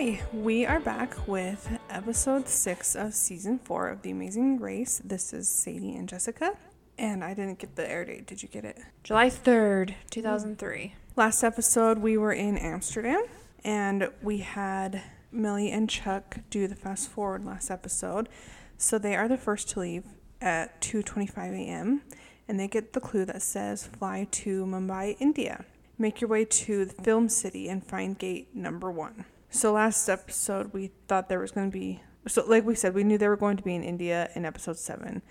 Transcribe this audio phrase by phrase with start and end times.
[0.00, 5.02] Hi, we are back with episode six of season four of The Amazing Race.
[5.04, 6.56] This is Sadie and Jessica,
[6.96, 8.24] and I didn't get the air date.
[8.24, 8.78] Did you get it?
[9.02, 10.94] July 3rd, 2003.
[11.16, 13.24] Last episode, we were in Amsterdam,
[13.64, 15.02] and we had
[15.32, 18.28] Millie and Chuck do the fast forward last episode.
[18.76, 20.04] So they are the first to leave
[20.40, 22.02] at 2:25 a.m.
[22.46, 25.64] and they get the clue that says fly to Mumbai, India.
[25.98, 29.24] Make your way to the film city and find gate number 1.
[29.50, 33.04] So last episode we thought there was going to be so like we said we
[33.04, 35.22] knew they were going to be in India in episode 7,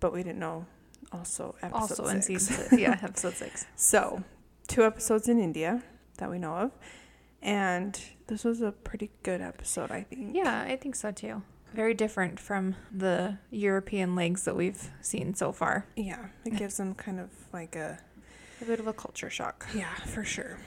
[0.00, 0.66] but we didn't know
[1.10, 2.46] also episode Also in six.
[2.48, 2.78] season.
[2.78, 3.66] Yeah, episode six.
[3.76, 4.22] So,
[4.68, 5.82] two episodes in India
[6.18, 6.70] that we know of.
[7.42, 10.34] And this was a pretty good episode, I think.
[10.36, 11.42] Yeah, I think so too.
[11.74, 15.86] Very different from the European legs that we've seen so far.
[15.96, 17.98] Yeah, it gives them kind of like a
[18.60, 19.66] A bit of a culture shock.
[19.74, 20.58] yeah, for sure.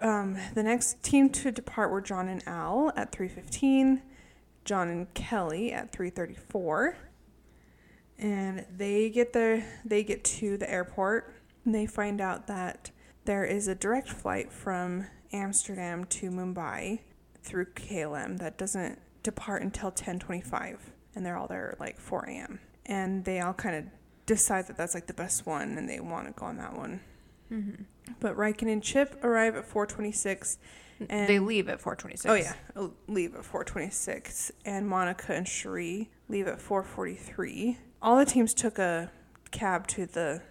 [0.00, 4.02] Um, the next team to depart were John and Al at 3:15,
[4.64, 6.96] John and Kelly at 3:34.
[8.18, 12.90] And they get there they get to the airport and they find out that
[13.24, 17.00] there is a direct flight from Amsterdam to Mumbai
[17.42, 20.78] through KLM that doesn't depart until 10:25
[21.14, 22.60] and they're all there at like 4 a.m.
[22.84, 23.84] and they all kind of
[24.26, 27.00] decide that that's like the best one and they want to go on that one.
[27.50, 27.82] Mm-hmm.
[28.20, 30.58] But Reichen and Chip arrive at 4:26
[31.08, 32.26] and they leave at 426.
[32.26, 37.76] Oh yeah, uh, leave at 4:26 and Monica and Sheree leave at 4:43.
[38.02, 39.10] All the teams took a
[39.50, 40.42] cab to the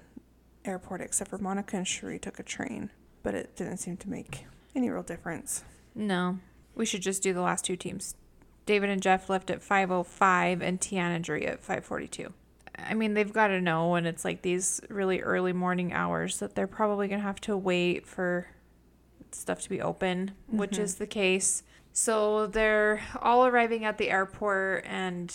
[0.64, 2.90] airport except for Monica and Sheree took a train,
[3.23, 5.64] but it didn't seem to make any real difference.
[5.94, 6.40] No,
[6.76, 8.16] we should just do the last two teams.
[8.66, 12.34] David and Jeff left at 505 and Tiana and Dree at 542.
[12.78, 16.56] I mean, they've got to know when it's like these really early morning hours that
[16.56, 18.48] they're probably going to have to wait for
[19.32, 20.80] stuff to be open, which Mhm.
[20.80, 21.64] is the case.
[21.94, 25.33] So they're all arriving at the airport and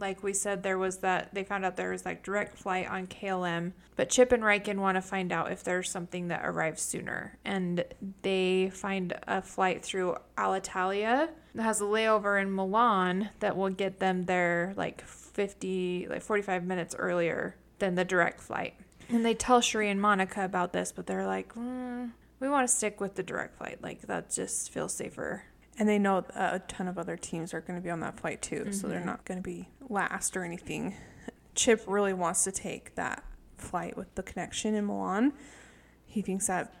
[0.00, 3.06] like we said there was that they found out there was like direct flight on
[3.06, 7.38] KLM, but Chip and Reichen want to find out if there's something that arrives sooner
[7.44, 7.84] and
[8.22, 14.00] they find a flight through Alitalia that has a layover in Milan that will get
[14.00, 15.04] them there like
[15.36, 18.74] 50 like 45 minutes earlier than the direct flight.
[19.10, 22.10] And they tell Sheree and Monica about this, but they're like, mm,
[22.40, 23.82] we want to stick with the direct flight.
[23.82, 25.44] Like that just feels safer.
[25.78, 28.40] And they know a ton of other teams are going to be on that flight
[28.40, 29.04] too, so they're Mhm.
[29.04, 30.94] not going to be last or anything.
[31.54, 33.22] Chip really wants to take that
[33.58, 35.34] flight with the connection in Milan.
[36.06, 36.72] He thinks that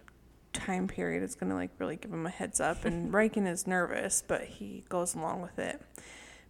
[0.54, 3.66] time period is going to like really give him a heads up and Reichen is
[3.66, 5.82] nervous, but he goes along with it.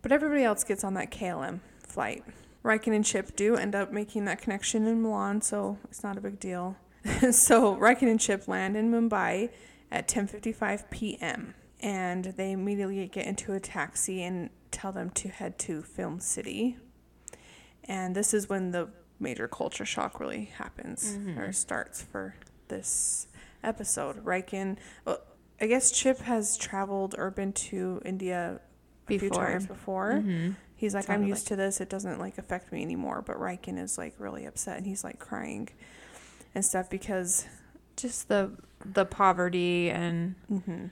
[0.03, 2.25] But everybody else gets on that KLM flight.
[2.65, 6.21] Reichen and Chip do end up making that connection in Milan, so it's not a
[6.21, 6.77] big deal.
[7.31, 9.51] so Reichen and Chip land in Mumbai
[9.93, 11.55] at 10:55 p.m.
[11.81, 16.77] and they immediately get into a taxi and tell them to head to Film City.
[17.85, 18.89] And this is when the
[19.21, 21.39] major culture shock really happens Mhm.
[21.39, 22.35] or starts for
[22.69, 23.29] this
[23.63, 24.25] episode.
[24.25, 25.21] Reichen, well,
[25.61, 28.61] I guess Chip has traveled or been to India
[29.05, 29.47] a few Before.
[29.47, 30.13] times before.
[30.15, 30.53] Mm-hmm.
[30.77, 31.81] He's like, I'm used like- to this.
[31.81, 33.23] It doesn't like affect me anymore.
[33.23, 35.69] But Reichen is like really upset and he's like crying
[36.55, 37.47] and stuff because
[37.97, 38.51] Just the
[38.85, 40.91] the poverty and mhm,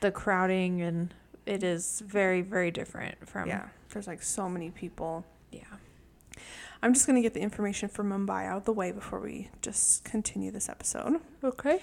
[0.00, 1.12] the crowding and
[1.44, 5.24] it is very very different from yeah, there's like so many people.
[5.50, 5.60] yeah.
[6.82, 10.04] I'm just gonna get the information from Mumbai out of the way before we just
[10.04, 11.20] continue this episode.
[11.42, 11.80] Okay.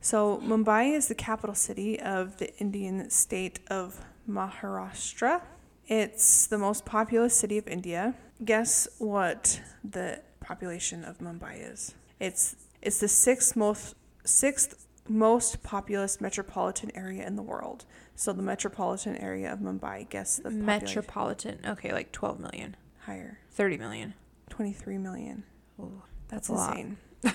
[0.00, 5.42] So Mumbai is the capital city of the Indian state of Maharashtra.
[5.88, 8.14] It's the most populous city of India.
[8.44, 11.94] Guess what the population of Mumbai is?
[12.18, 13.94] It's it's the sixth most
[14.24, 17.84] sixth most populous metropolitan area in the world.
[18.16, 21.58] So the metropolitan area of Mumbai, guess the population Metropolitan.
[21.64, 22.76] Okay, like 12 million.
[23.00, 24.14] higher, 30 million.
[24.50, 25.44] 23 million.
[25.78, 25.92] That's
[26.28, 26.70] That's a lot.
[26.76, 26.96] insane.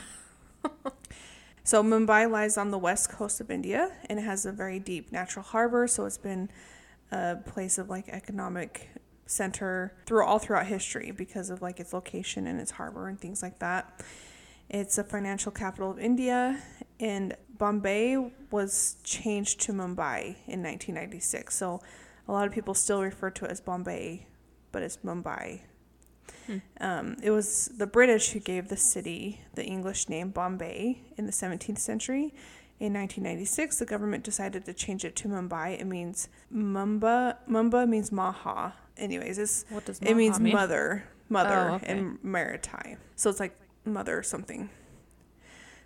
[1.63, 5.11] so Mumbai lies on the west coast of India and it has a very deep
[5.11, 6.49] natural harbor, so it's been
[7.11, 8.89] a place of like economic
[9.25, 13.41] center through all throughout history because of like its location and its harbor and things
[13.41, 14.01] like that.
[14.69, 16.61] It's a financial capital of India
[16.99, 21.55] and Bombay was changed to Mumbai in 1996.
[21.55, 21.81] So
[22.27, 24.27] a lot of people still refer to it as Bombay,
[24.71, 25.61] but it's Mumbai.
[26.47, 26.57] Hmm.
[26.79, 31.31] Um, it was the British who gave the city the English name Bombay in the
[31.31, 32.33] 17th century.
[32.81, 35.79] In 1996, the government decided to change it to Mumbai.
[35.79, 37.35] It means Mumba.
[37.47, 38.73] Mumba means Maha.
[38.97, 40.55] Anyways, it's, What does it means mean?
[40.55, 41.91] mother, mother Oh, okay.
[41.91, 42.97] in Marathi.
[43.15, 43.55] So it's like
[43.85, 44.71] mother something.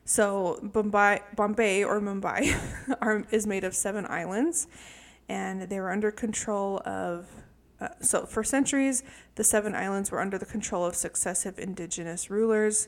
[0.06, 2.56] So Bombay, Bombay or Mumbai
[3.02, 4.68] are, is made of seven islands,
[5.28, 7.28] and they were under control of.
[7.82, 9.04] Uh, so, for centuries,
[9.36, 12.88] the seven islands were under the control of successive indigenous rulers,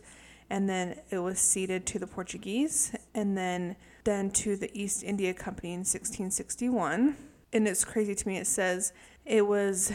[0.49, 3.75] and then it was ceded to the Portuguese, and then
[4.07, 7.17] then to the East India Company in 1661.
[7.51, 8.37] And it's crazy to me.
[8.37, 8.93] It says
[9.25, 9.91] it was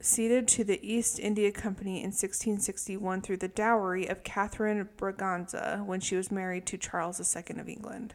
[0.00, 5.98] ceded to the East India Company in 1661 through the dowry of Catherine Braganza when
[5.98, 8.14] she was married to Charles II of England.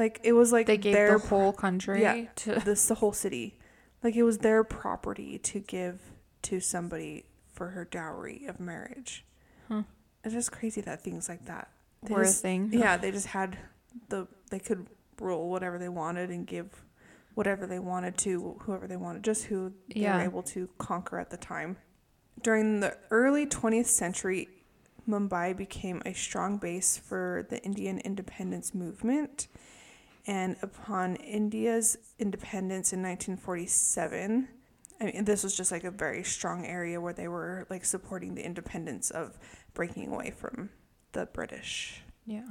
[0.00, 2.60] Like it was like They gave their the whole country yeah, to.
[2.64, 3.56] this the whole city.
[4.02, 6.00] Like it was their property to give
[6.42, 9.24] to somebody for her dowry of marriage.
[9.68, 9.82] Huh.
[10.24, 11.68] It's just crazy that things like that
[12.02, 12.70] they Were a thing.
[12.72, 13.58] Yeah, they just had
[14.08, 14.86] the they could
[15.20, 16.84] rule whatever they wanted and give
[17.34, 20.16] whatever they wanted to whoever they wanted, just who they Yeah.
[20.18, 21.76] were able to conquer at the time.
[22.42, 24.48] During the early 20th century,
[25.08, 29.48] Mumbai became a strong base for the Indian independence movement.
[30.26, 34.48] And upon India's independence in 1947,
[35.00, 38.34] I mean, this was just like a very strong area where they were like supporting
[38.34, 39.38] the independence of
[39.72, 40.70] breaking away from
[41.12, 42.02] the British.
[42.26, 42.48] Yeah.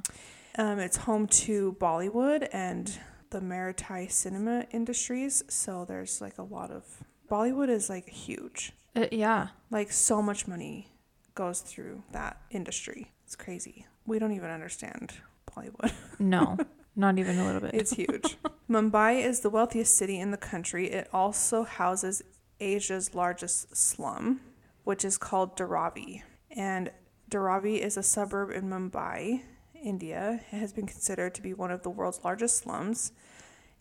[0.58, 3.00] Um, it's home to Bollywood and
[3.30, 5.44] the Marathi cinema industries.
[5.48, 6.86] So there's like a lot of
[7.30, 8.74] Bollywood is like huge.
[8.96, 9.50] Uh, yeah.
[9.70, 10.92] Like so much money
[11.36, 13.12] goes through that industry.
[13.26, 13.86] It's crazy.
[14.06, 15.14] We don't even understand
[15.50, 15.94] Bollywood.
[16.18, 16.58] No,
[16.96, 17.76] not even a little bit.
[17.76, 18.38] It's huge.
[18.70, 20.92] Mumbai is the wealthiest city in the country.
[20.92, 22.24] It also houses
[22.60, 24.42] Asia's largest slum,
[24.84, 26.24] which is called Dharavi.
[26.52, 26.92] And
[27.30, 29.44] Dharavi is a suburb in Mumbai,
[29.84, 30.42] India.
[30.52, 33.12] It has been considered to be one of the world's largest slums.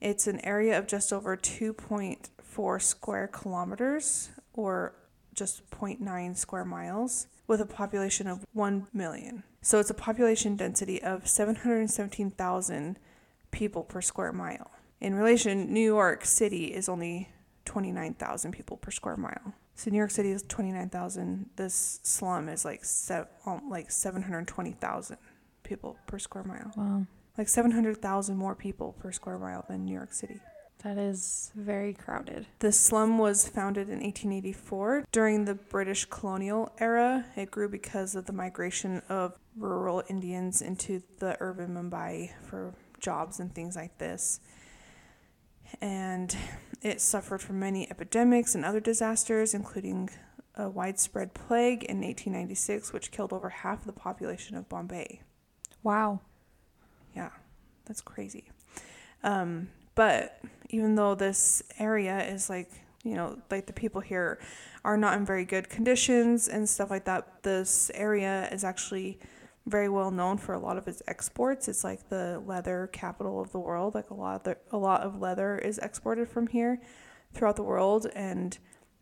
[0.00, 4.94] It's an area of just over 2.4 square kilometers or
[5.34, 9.42] just 0.9 square miles with a population of 1 million.
[9.62, 12.98] So it's a population density of 717,000
[13.50, 14.70] people per square mile.
[15.00, 17.28] In relation, New York City is only
[17.64, 19.54] 29,000 people per square mile.
[19.74, 21.50] So New York City is 29,000.
[21.56, 22.82] This slum is like
[23.46, 25.16] um, like 720,000
[25.68, 26.72] people per square mile.
[26.76, 27.06] wow.
[27.36, 30.40] Like 700,000 more people per square mile than New York City.
[30.82, 32.46] That is very crowded.
[32.60, 35.06] The slum was founded in 1884.
[35.10, 41.02] During the British colonial era, it grew because of the migration of rural Indians into
[41.18, 44.40] the urban Mumbai for jobs and things like this.
[45.80, 46.34] And
[46.80, 50.10] it suffered from many epidemics and other disasters, including
[50.54, 55.22] a widespread plague in 1896, which killed over half the population of Bombay.
[55.82, 56.20] Wow.
[57.14, 57.30] Yeah,
[57.86, 58.50] that's crazy.
[59.22, 60.40] Um, but
[60.70, 62.70] even though this area is like,
[63.04, 64.38] you know, like the people here
[64.84, 69.18] are not in very good conditions and stuff like that, this area is actually
[69.66, 71.68] very well known for a lot of its exports.
[71.68, 73.94] It's like the leather capital of the world.
[73.94, 76.80] Like a lot of the, a lot of leather is exported from here
[77.34, 78.56] throughout the world and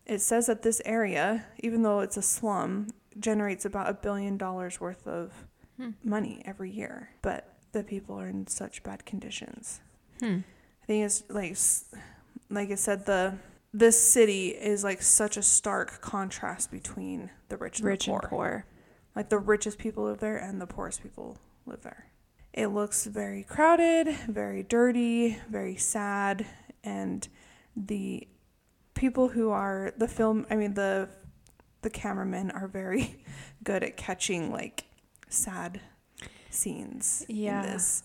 [0.07, 2.87] it says that this area, even though it's a slum,
[3.19, 5.45] generates about a billion dollars worth of
[5.77, 5.91] Hmm.
[6.03, 7.09] money every year.
[7.21, 9.79] But the people are in such bad conditions.
[10.19, 10.39] Hmm.
[10.83, 11.55] I think it's like
[12.49, 13.35] like I said the
[13.73, 18.19] this city is like such a stark contrast between the rich and Rich the poor.
[18.21, 18.65] and poor.
[19.15, 22.07] Like the richest people live there and the poorest people live there.
[22.53, 26.45] It looks very crowded, very dirty, very sad,
[26.83, 27.27] and
[27.75, 28.27] the
[28.95, 31.09] people who are the film I mean the
[31.83, 33.23] the cameramen are very
[33.63, 34.85] good at catching like
[35.29, 35.81] sad
[36.49, 37.63] scenes Yeah.
[37.63, 38.03] in this.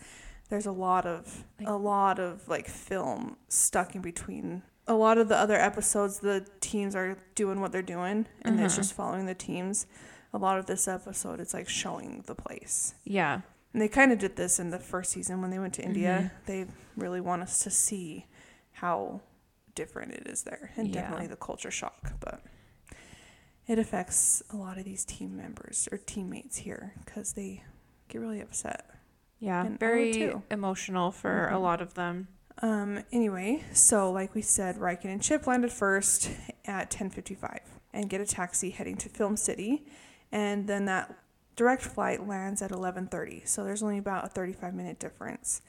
[0.49, 4.63] There's a lot of Like- a lot of like film stuck in between.
[4.87, 8.75] A lot of the other episodes the teams are doing what they're doing and it's
[8.75, 8.83] Uh-huh.
[8.83, 9.87] just following the teams.
[10.35, 12.95] A lot of this episode it's like showing the place.
[13.05, 13.43] Yeah.
[13.73, 16.33] And they kind of did this in the first season when they went to India.
[16.47, 18.27] They really want us to see
[18.73, 19.21] how
[19.75, 21.01] different it is there and Yeah.
[21.03, 22.13] definitely the culture shock.
[22.21, 22.43] But
[23.67, 27.63] it affects a lot of these team members or teammates here because they
[28.09, 28.89] get really upset.
[29.39, 29.65] Yeah.
[29.65, 31.63] And very emotional for a Mhm.
[31.63, 32.29] lot of them.
[32.59, 36.31] Um, anyway, so like we said, Reichen and Chip landed first
[36.65, 39.85] at 10:55 and get a taxi heading to Film City,
[40.31, 41.15] and then that
[41.57, 43.43] direct flight lands at 11:30.
[43.45, 45.61] So there's only about a 35 minute difference,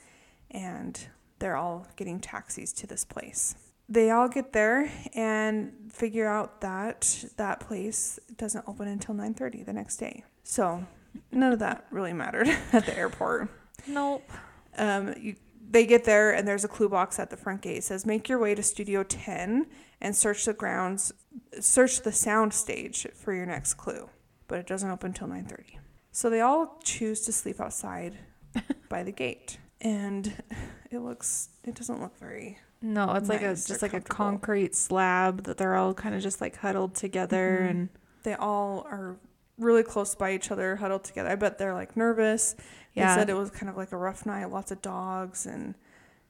[0.52, 1.08] and
[1.40, 3.56] they're all getting taxis to this place.
[3.90, 9.74] They all get there and figure out that that place doesn't open until 9:30 the
[9.74, 10.24] next day.
[10.44, 10.86] So
[11.32, 13.50] none of that really mattered at the airport
[13.88, 14.30] Nope.
[14.78, 15.36] um, you,
[15.70, 17.78] they get there and there's a clue box at the front gate.
[17.78, 19.68] It says, "Make your way to Studio 10
[20.02, 21.12] and search the grounds,
[21.60, 24.10] search the sound stage for your next clue."
[24.48, 25.80] But it doesn't open until 9:30.
[26.12, 28.18] So they all choose to sleep outside
[28.90, 30.44] by the gate, and
[30.92, 35.44] it looks, it doesn't look very No, it's like a just like a concrete slab
[35.46, 37.70] that they're all kind of just like huddled together Mhm.
[37.70, 37.90] and
[38.24, 39.16] They all are
[39.58, 41.30] really close by each other, huddled together.
[41.30, 42.56] I bet they're like nervous.
[42.94, 43.16] yeah.
[43.16, 45.76] They said it was kind of like a rough night, lots of dogs, and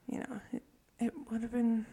[0.08, 0.64] you know, it,
[1.00, 1.86] it would have been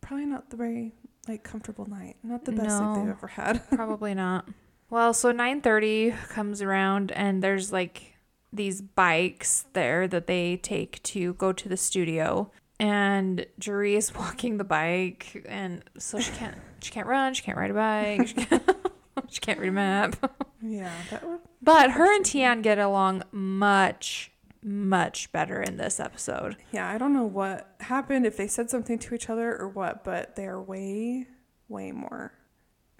[0.00, 0.92] probably not the very
[1.28, 2.94] like comfortable night, not the best No.
[2.94, 3.68] they've ever had.
[3.70, 4.48] Probably not.
[4.88, 8.14] Well, so 9:30 comes around and there's like
[8.50, 14.56] these bikes there that they take to go to the studio and Jerry is walking
[14.58, 18.34] the bike and so she can't she can't run, she can't ride a bike, she
[18.34, 18.76] can't,
[19.28, 20.16] she can't read a map.
[20.62, 21.40] yeah, that would.
[21.60, 24.30] But her and Tian get along much
[24.62, 26.56] much better in this episode.
[26.72, 30.04] Yeah, I don't know what happened if they said something to each other or what,
[30.04, 31.26] but they are way,
[31.68, 32.32] way more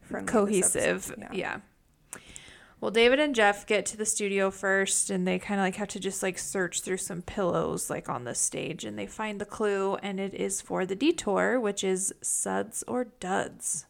[0.02, 0.30] friendly.
[0.30, 1.11] cohesive.
[1.12, 1.37] episode.
[1.37, 1.58] Yeah.
[2.80, 5.88] Well, David and Jeff get to the studio first and they kind of like have
[5.88, 9.44] to just like search through some pillows like on the stage and they find the
[9.44, 13.87] clue and it is for the detour, which is suds or duds.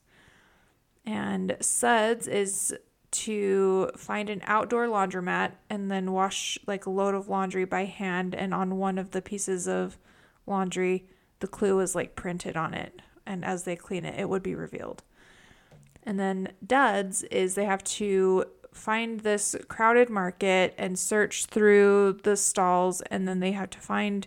[1.05, 2.75] And suds is
[3.11, 8.35] to find an outdoor laundromat and then wash like a load of laundry by hand
[8.35, 9.99] and on one of the pieces of
[10.47, 11.07] laundry
[11.41, 14.55] the clue is like printed on it and as they clean it it would be
[14.55, 15.03] revealed.
[16.05, 18.47] And then duds is they have to
[18.79, 24.27] find this crowded market and search through the stalls and then they have to find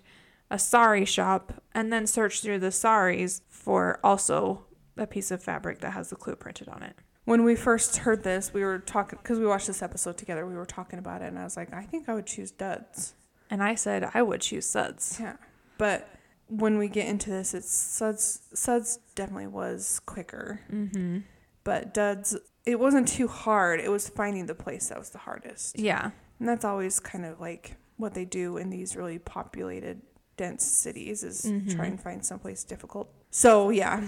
[0.50, 4.66] a sari shop and then search through the saris for also
[4.98, 6.96] a piece of fabric that has the clue printed on it.
[7.26, 10.46] When we first heard this, we were talking because we watched this episode together.
[10.46, 13.14] We were talking about it, and I was like, I think I would choose duds.
[13.50, 15.18] And I said I would choose suds.
[15.20, 15.36] Yeah,
[15.78, 16.10] but
[16.50, 18.42] when we get into this, it's suds.
[18.54, 21.20] Suds definitely was quicker, Mm-hmm.
[21.64, 22.36] but duds.
[22.66, 23.80] It wasn't too hard.
[23.80, 26.12] It was finding the place that was the hardest, Yeah.
[26.40, 30.02] and that's always kind of like what they do in these really populated,
[30.38, 31.76] dense cities is Mhm.
[31.76, 33.12] try and find someplace difficult.
[33.32, 34.04] So yeah,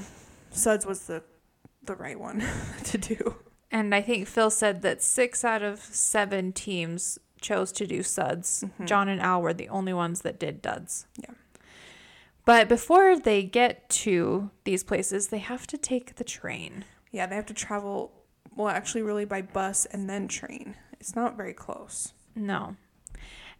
[0.51, 1.23] suds was the
[1.85, 2.41] the right one
[2.85, 3.35] to do.
[3.69, 8.63] And I think Phil said that six out of seven teams chose to do suds.
[8.79, 8.85] Mhm.
[8.87, 11.07] John and Al were the only ones that did duds.
[11.17, 11.31] Yeah.
[12.45, 16.85] But before they get to these places, they have to take the train.
[17.11, 18.11] Yeah, they have to travel,
[18.55, 20.75] well, actually, really by bus and then train.
[20.99, 22.13] It's not very close.
[22.35, 22.75] No.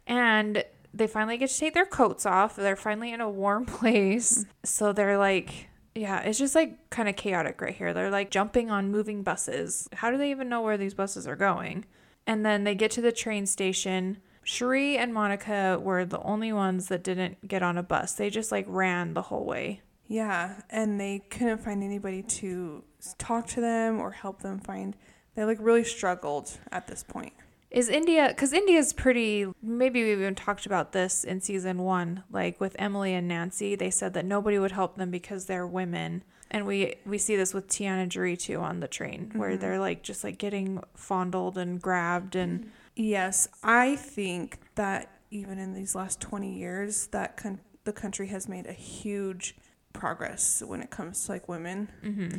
[0.06, 2.56] And they finally get to take their coats off.
[2.56, 4.44] They're finally in a warm place.
[4.64, 7.92] So they're like, yeah, it's just like kind of chaotic right here.
[7.92, 9.88] They're like jumping on moving buses.
[9.92, 11.84] How do they even know where these buses are going?
[12.26, 14.18] And then they get to the train station.
[14.44, 18.12] Sheree and Monica were the only ones that didn't get on a bus.
[18.12, 19.82] They just like ran the whole way.
[20.06, 22.84] Yeah, and they couldn't find anybody to
[23.18, 24.96] talk to them or help them find.
[25.34, 27.32] They like really struggled at this point.
[27.70, 32.60] Is India, because India's pretty, maybe we even talked about this in season one, like
[32.60, 36.22] with Emily and Nancy, they said that nobody would help them because they're women.
[36.52, 39.60] And we, we see this with Tiana Jaree too on the train, where Mhm.
[39.60, 45.74] they're like just like getting fondled and grabbed and Yes, I think that even in
[45.74, 49.56] these last 20 years, that con- the country has made a huge
[49.94, 51.88] progress when it comes to like women.
[52.04, 52.36] mm-hmm.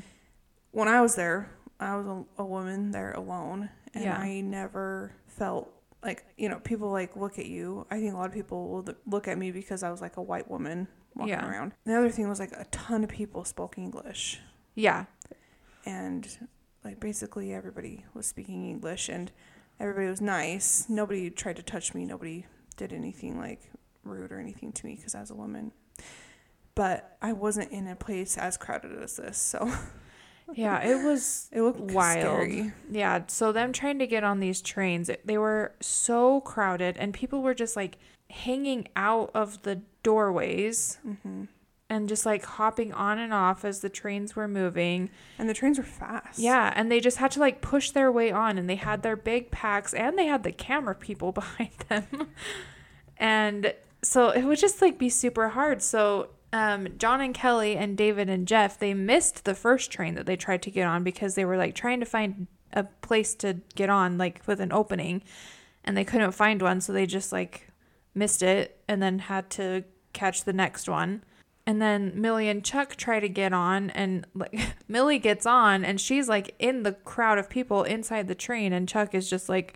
[0.72, 4.18] When I was there, I was a, a woman there alone, and Yeah.
[4.18, 5.72] I never felt
[6.04, 7.88] like you know people like look at you.
[7.90, 10.22] I think a lot of people will look at me because I was like a
[10.22, 11.50] white woman walking Yeah.
[11.50, 11.72] around.
[11.86, 14.40] The other thing was like a ton of people spoke English,
[14.76, 15.06] yeah,
[15.86, 16.28] and
[16.84, 19.32] like basically everybody was speaking English, and
[19.80, 20.86] everybody was nice.
[20.90, 22.06] Nobody tried to touch me.
[22.06, 22.46] Nobody
[22.78, 23.72] did anything like
[24.04, 25.72] rude or anything to me because I was a woman.
[26.76, 29.72] But I wasn't in a place as crowded as this, so
[30.54, 32.20] yeah, it was it looked Wild.
[32.22, 32.74] scary.
[32.92, 37.42] Yeah, so them trying to get on these trains, they were so crowded and people
[37.42, 37.98] were just like
[38.30, 41.46] hanging out of the doorways hmm
[41.88, 45.08] and just like hopping on and off as the trains were moving.
[45.38, 46.40] And the trains were fast.
[46.40, 49.16] Yeah, and they just had to like push their way on and they had their
[49.16, 52.30] big packs and they had the camera people behind them.
[53.18, 55.82] and so it would just like be super hard.
[55.84, 60.26] So um, John and Kelly and David and Jeff, they missed the first train that
[60.26, 63.58] they tried to get on because they were like trying to find a place to
[63.76, 65.22] get on like with an opening
[65.84, 67.70] and they couldn't find one so they just like
[68.14, 69.84] missed it and then had to
[70.14, 71.26] catch the next one.
[71.68, 76.00] And then Millie and Chuck try to get on, and like Millie gets on, and
[76.00, 79.76] she's like in the crowd of people inside the train, and Chuck is just like,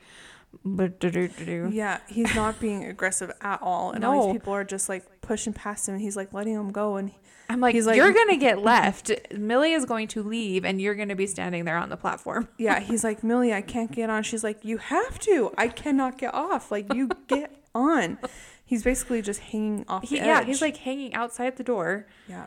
[1.71, 5.53] Yeah, he's not being aggressive at all, and all these people are just like pushing
[5.53, 7.11] past him, and he's like letting him go, and
[7.49, 9.11] I'm like, He's like- you're gonna get left.
[9.31, 12.47] Millie is going to leave, and you're gonna be standing there on the platform.
[12.57, 14.23] yeah, he's like Millie, I can't get on.
[14.23, 15.53] She's like, you have to.
[15.55, 16.71] I cannot get off.
[16.71, 18.17] Like you get on.
[18.65, 22.07] He's basically just hanging off He, yeah, he's like hanging outside the door.
[22.27, 22.45] yeah,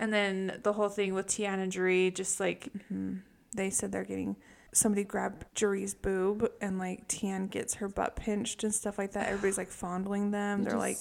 [0.00, 3.16] And then the whole thing with Tiana and Jaree, just like mm-hmm.
[3.54, 4.36] They said they're getting
[4.72, 9.26] somebody grabbed Jaree's boob and like Tian gets her butt pinched and stuff like that.
[9.28, 10.62] Everybody's like fondling them.
[10.64, 10.96] They're like,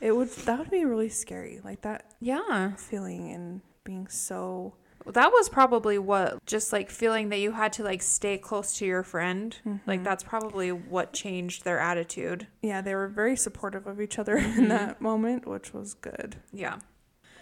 [0.00, 1.60] it would that would be really scary.
[1.64, 2.74] Like that yeah.
[2.76, 4.74] feeling and being so
[5.06, 8.86] That was probably what just like feeling that you had to like stay close to
[8.86, 9.54] your friend.
[9.86, 10.04] Like Mm-hmm.
[10.04, 12.46] that's probably what changed their attitude.
[12.62, 12.80] yeah.
[12.80, 16.36] They were very supportive of each other in that moment, which was good.
[16.52, 16.78] Yeah.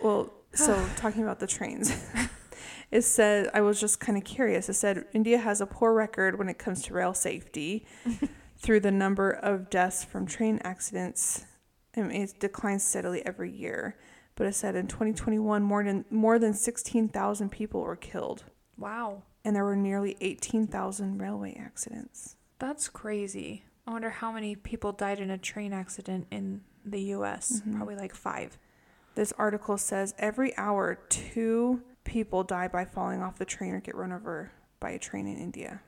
[0.02, 1.94] Well, so talking about the trains,
[2.90, 4.68] it said I was just kind of curious.
[4.68, 7.86] It said India has a poor record when it comes to rail safety
[8.58, 11.44] through the number of deaths from train accidents.
[11.96, 13.96] I it declines steadily every year.
[14.34, 18.44] But it said in 2021, more than more than 16,000 people were killed,
[18.78, 19.24] Wow.
[19.44, 22.36] and there were nearly 18,000 railway accidents.
[22.58, 23.64] That's crazy.
[23.86, 27.60] I wonder how many people died in a train accident in the US.
[27.60, 27.76] Mm-hmm.
[27.76, 28.58] Probably like 5.
[29.14, 33.94] This article says every hour, two people die by falling off the train or get
[33.94, 35.82] run over by a train in India.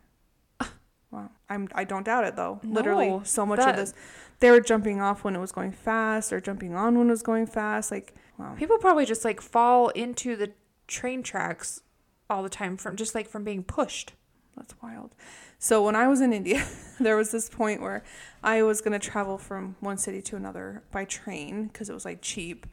[1.15, 2.59] Wow, I'm I don't doubt it though.
[2.65, 3.95] Literally, so much that- of this,
[4.41, 7.23] they were jumping off when it was going fast, or jumping on when it was
[7.23, 7.93] going fast.
[7.93, 10.51] Like, wow, People probably just like fall into the
[10.89, 11.83] train tracks
[12.29, 14.13] all the time from just like from being pushed.
[14.57, 15.15] that's wild.
[15.59, 16.67] So when I was in India,
[17.01, 18.03] there was this point where
[18.43, 22.21] I was gonna travel from one city to another by train because it was like
[22.23, 22.67] cheap,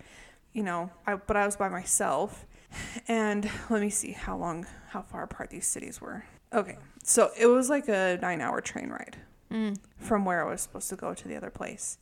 [0.51, 0.89] you know.
[1.05, 2.47] I but I was by myself,
[3.07, 6.23] and let me see how long, how far apart these cities were.
[6.53, 9.17] Okay, so it was like a nine-hour train ride
[9.51, 9.77] mm.
[9.97, 11.97] from where I was supposed to go to the other place.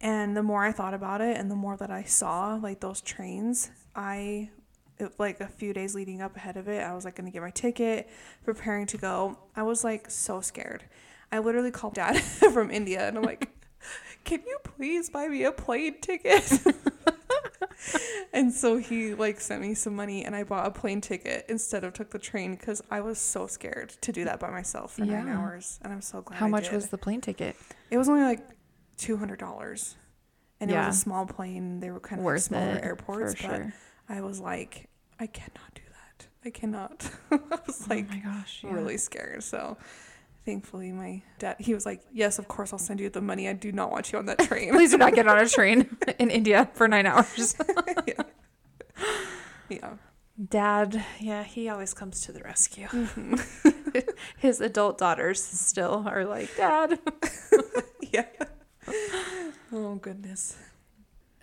[0.00, 3.00] And the more I thought about it, and the more that I saw like those
[3.00, 4.50] trains, I
[4.98, 7.32] it, like a few days leading up ahead of it, I was like going to
[7.32, 8.08] get my ticket,
[8.44, 9.38] preparing to go.
[9.54, 10.84] I was like so scared.
[11.30, 12.20] I literally called dad
[12.52, 13.48] from India, and I'm like,
[14.24, 16.50] "Can you please buy me a plane ticket?"
[18.32, 21.84] and so he like sent me some money, and I bought a plane ticket instead
[21.84, 25.04] of took the train because I was so scared to do that by myself for
[25.04, 26.38] nine hours, and I'm so glad.
[26.38, 26.74] How I much did.
[26.74, 27.56] was the plane ticket?
[27.90, 28.40] It was only like
[28.96, 29.96] two hundred dollars,
[30.60, 31.80] and it was a small plane.
[31.80, 33.74] They were kind of like Worth smaller it airports, for but sure.
[34.08, 36.26] I was like, I cannot do that.
[36.44, 37.10] I cannot.
[37.30, 38.72] I was oh like oh my gosh, yeah.
[38.72, 39.42] really scared.
[39.42, 39.76] So.
[40.44, 43.48] Thankfully, my dad, he was like, Yes, of course, I'll send you the money.
[43.48, 44.70] I do not want you on that train.
[44.70, 47.56] Please do not get on a train in India for nine hours.
[48.06, 48.22] yeah.
[49.68, 49.90] yeah.
[50.48, 52.88] Dad, yeah, he always comes to the rescue.
[52.88, 53.98] Mm-hmm.
[54.38, 56.98] His adult daughters still are like, Dad.
[58.00, 58.26] Yeah.
[59.72, 60.56] Oh, goodness.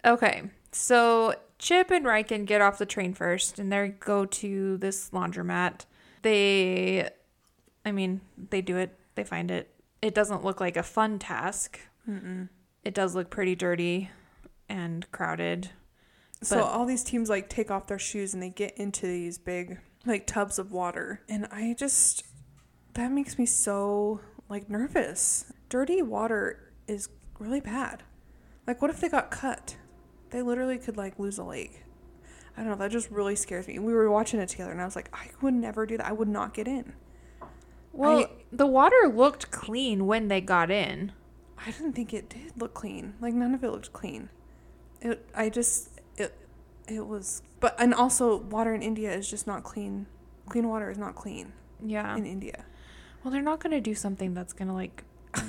[0.05, 5.09] Okay, so Chip and Reichen get off the train first and they go to this
[5.09, 5.85] laundromat.
[6.21, 7.09] They,
[7.89, 8.21] I mean,
[8.51, 9.73] they do it, they find it.
[9.99, 11.79] It doesn't look like a fun task.
[12.07, 12.47] Mm-mm.
[12.83, 14.11] It does look pretty dirty
[14.69, 15.71] and crowded.
[16.43, 19.79] So all these teams like take off their shoes and they get into these big
[20.05, 21.21] like tubs of water.
[21.27, 22.23] And I just
[22.93, 25.51] that makes me so like nervous.
[25.67, 28.03] Dirty water is really bad.
[28.67, 29.75] Like what if they got cut?
[30.29, 31.83] They literally could like lose a leg.
[32.55, 33.79] I don't know, that just really scares me.
[33.79, 36.05] We were watching it together and I was like, I would never do that.
[36.05, 36.93] I would not get in.
[37.93, 41.11] Well, I- the water looked clean when they got in.
[41.57, 43.15] I didn't think it did look clean.
[43.19, 44.29] Like none of it looked clean.
[45.01, 46.35] It I just it
[46.87, 50.07] it was but and also water in India is just not clean.
[50.47, 51.53] Clean water is not clean
[51.85, 52.15] Yeah.
[52.15, 52.65] in India.
[53.23, 55.03] Well, they're not going to do something that's going to like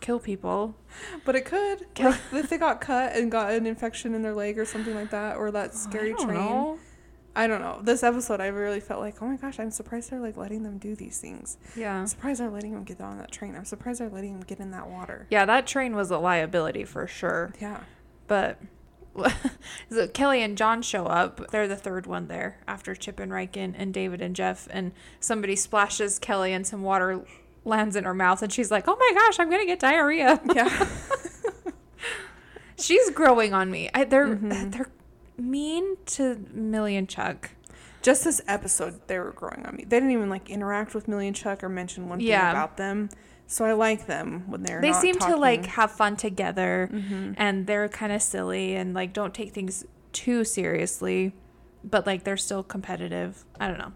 [0.00, 0.76] kill people.
[1.24, 1.92] But it could.
[1.94, 4.94] Kill- Like, if they got cut and got an infection in their leg or something
[4.94, 6.34] like that or that scary train.
[6.34, 6.78] know.
[7.36, 7.78] I don't know.
[7.82, 10.78] This episode I really felt like, "Oh my gosh, I'm surprised they're like letting them
[10.78, 11.58] do these things.
[11.76, 11.94] Yeah.
[11.98, 13.54] I'm surprised they're letting them get on that train.
[13.54, 16.84] I'm surprised they're letting them get in that water." Yeah, that train was a liability
[16.84, 17.52] for sure.
[17.60, 17.80] Yeah.
[18.26, 18.58] But
[19.90, 21.50] so Kelly and John show up.
[21.50, 24.66] They're the third one there after Chip and Reichen and David and Jeff.
[24.70, 27.22] And somebody splashes Kelly and some water
[27.64, 28.42] lands in her mouth.
[28.42, 30.40] And she's like, oh my gosh, I'm going to get diarrhea.
[30.54, 30.88] Yeah.
[32.78, 33.90] she's growing on me.
[33.94, 34.72] I, they're, Mhm.
[34.72, 34.90] they're
[35.38, 37.50] mean to Millie and Chuck.
[38.02, 39.84] Just this episode, they were growing on me.
[39.84, 42.50] They didn't even like interact with Millie and Chuck or mention one thing Yeah.
[42.50, 43.08] about them.
[43.48, 44.80] So I like them when they're.
[44.80, 45.40] they not seem to talking.
[45.40, 46.88] like have fun together.
[46.92, 47.34] Mhm.
[47.36, 51.34] and they're kind of silly and like don't take things too seriously
[51.84, 53.92] but like they're still competitive i don't know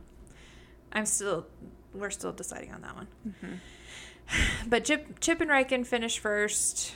[0.93, 1.47] i'm still
[1.95, 3.55] we're still deciding on that one Mm-hmm.
[4.69, 6.95] but chip chip and Reichen finish first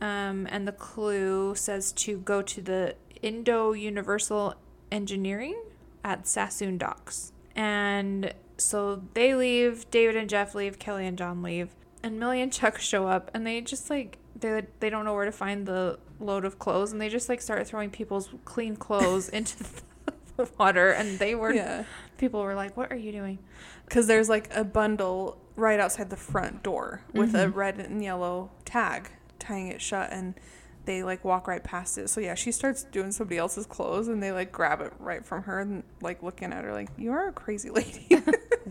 [0.00, 4.54] um, and the clue says to go to the indo universal
[4.92, 5.60] engineering
[6.04, 11.70] at sassoon docks and so they leave david and jeff leave kelly and john leave
[12.02, 15.24] and millie and chuck show up and they just like they, they don't know where
[15.24, 19.28] to find the load of clothes and they just like start throwing people's clean clothes
[19.30, 19.82] into the,
[20.36, 21.84] the water, and they were Yeah.
[22.18, 23.38] people were like, "What are you doing?"
[23.86, 27.54] Because there's like a bundle right outside the front door with a Mhm.
[27.54, 30.34] red and yellow tag tying it shut, and
[30.86, 32.08] they like walk right past it.
[32.08, 35.42] So yeah, she starts doing somebody else's clothes, and they like grab it right from
[35.42, 38.06] her and like looking at her like, "You are a crazy lady."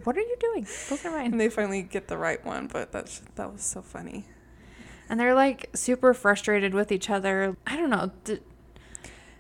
[0.03, 0.67] What are you doing?
[0.89, 1.31] Those are mine.
[1.31, 4.25] and they finally get the right one, but that's that was so funny.
[5.09, 7.55] And they're like super frustrated with each other.
[7.65, 8.11] I don't know.
[8.25, 8.39] D-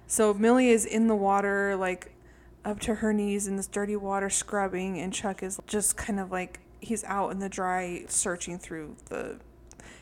[0.07, 2.13] So Millie is in the water, like
[2.63, 6.31] up to her knees in this dirty water, scrubbing, and Chuck is just kind of
[6.31, 9.39] like he's out in the dry, searching through the.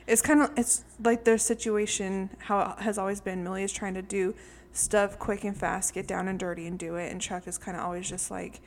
[0.07, 3.43] It's kind of it's like their situation how it has always been.
[3.43, 4.35] Millie is trying to do
[4.71, 7.77] stuff quick and fast, get down and dirty, and do it, and Chuck is kind
[7.77, 8.61] of always just like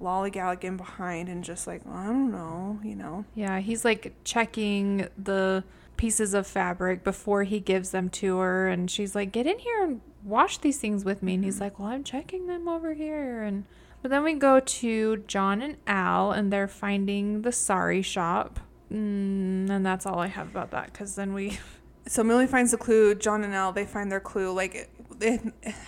[0.00, 3.24] lollygagging behind and just like I don't know, you know.
[3.34, 5.64] yeah, he's like checking the
[5.96, 9.84] pieces of fabric before he gives them to her, and she's like, "Get in here
[9.84, 11.64] and wash these things with me." And he's mm-hmm.
[11.64, 13.64] like, "Well, I'm checking them over here." And
[14.02, 18.60] but then we go to John and Al, and they're finding the sari shop.
[18.92, 21.58] Mm, and that's all I have about that because then we
[22.06, 23.14] So Millie finds the clue.
[23.14, 24.52] John and Al they find their clue.
[24.52, 25.38] Like they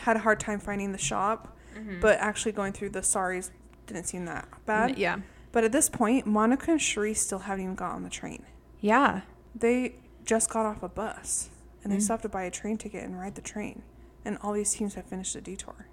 [0.00, 1.56] had a hard time finding the shop,
[2.00, 3.50] but actually going through the saris
[3.86, 4.98] didn't seem that bad.
[4.98, 5.18] yeah
[5.50, 8.44] But at this point, Monica and Sheree still haven't even got on the train.
[8.80, 9.22] yeah
[9.54, 11.48] They just got off a bus
[11.82, 12.02] and they Mm.
[12.02, 13.82] still have to buy a train ticket and ride the train.
[14.24, 15.86] And all these teams have finished the detour.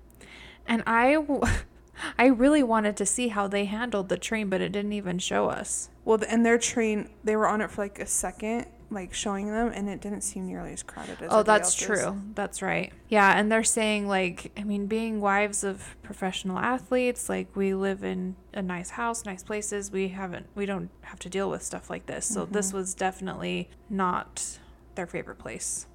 [0.67, 1.41] And I, w-
[2.17, 5.49] I really wanted to see how they handled the train, but it didn't even show
[5.49, 5.89] us.
[6.05, 9.71] Well, and their train, they were on it for like a second, like showing them,
[9.73, 12.19] and it didn't seem nearly as crowded as Oh, that's true.
[12.35, 12.91] That's right.
[13.09, 18.03] Yeah, and they're saying like, I mean, being wives of professional athletes, like we live
[18.03, 19.91] in a nice house, nice places.
[19.91, 22.25] We haven't, we don't have to deal with stuff like this.
[22.25, 22.73] So this Mhm.
[22.75, 24.57] was definitely not
[24.95, 25.85] their favorite place.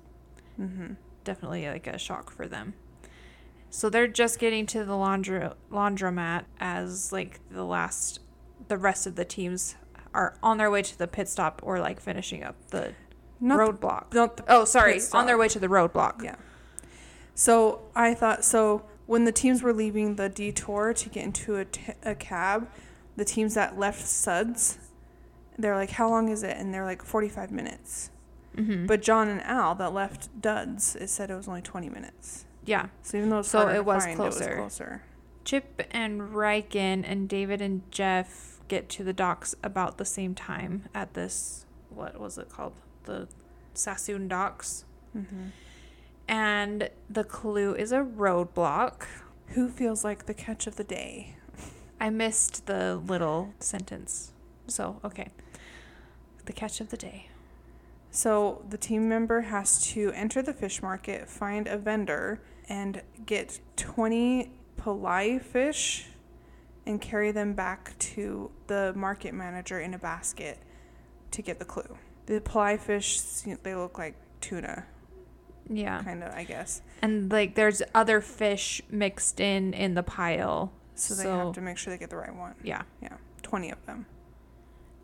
[0.60, 0.92] Mm-hmm.
[1.24, 2.74] definitely like a shock for them.
[3.74, 8.20] So they're just getting to the laundry laundromat as like the last
[8.68, 9.74] the rest of the teams
[10.14, 12.92] are on their way to the pit stop or like finishing up the
[13.40, 14.10] Not roadblock.
[14.10, 16.22] the, not the oh, sorry, on their way to the roadblock.
[16.22, 16.36] Yeah.
[17.34, 21.64] So I thought so when the teams were leaving the detour to get into a,
[21.64, 22.68] t- a cab,
[23.16, 24.78] the teams that left Suds,
[25.58, 28.10] they're like, "How long is it?" And they're like, "45 minutes."
[28.56, 28.86] Mm-hmm.
[28.86, 32.44] But John and Al that left Duds, it said it was only 20 minutes.
[32.64, 34.42] Yeah, So even though it's So it was find, closer.
[34.44, 35.02] It was closer.
[35.44, 40.88] Chip and Reichen and David and Jeff get to the docks about the same time
[40.94, 42.74] at this what was it called
[43.04, 43.28] the
[43.74, 45.48] Sassoon docks, hmm
[46.26, 49.02] and the clue is a roadblock.
[49.48, 51.36] Who feels like the catch of the day?
[52.00, 54.32] I missed the little sentence.
[54.66, 55.28] So, okay.
[56.46, 57.28] The catch of the day.
[58.10, 63.60] So the team member has to enter the fish market, find a vendor, and get
[63.76, 66.06] 20 palai fish
[66.86, 70.58] and carry them back to the market manager in a basket
[71.30, 71.96] to get the clue.
[72.26, 73.20] The palai fish,
[73.62, 74.84] they look like tuna,
[75.68, 76.02] Yeah.
[76.02, 76.82] kind of, I guess.
[77.02, 80.72] And like there's other fish mixed in in the pile.
[80.94, 82.54] So they have to make sure they get the right one.
[82.62, 82.82] Yeah.
[83.02, 83.16] Yeah.
[83.42, 84.06] 20 of them.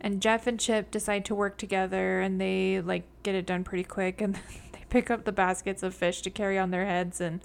[0.03, 3.83] And Jeff and Chip decide to work together and they like get it done pretty
[3.83, 4.35] quick and
[4.73, 7.39] they pick up the baskets of fish to carry on their heads and